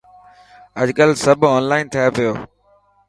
[0.79, 2.33] اڄڪل سب اونلائن ٿي پيو.